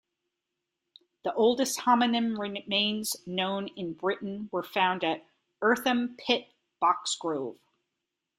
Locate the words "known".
3.27-3.67